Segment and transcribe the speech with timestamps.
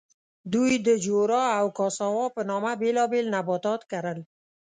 [0.53, 4.19] دوی د جورا او کاساوا په نامه بېلابېل نباتات کرل.